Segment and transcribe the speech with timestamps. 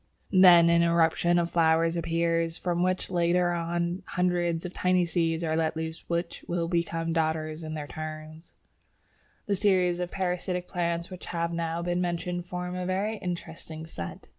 [0.31, 5.55] Then an eruption of flowers appears, from which later on hundreds of tiny seeds are
[5.55, 8.41] let loose which will become Dodders in their turn.
[9.45, 14.27] The series of parasitic plants which have now been mentioned form a very interesting set.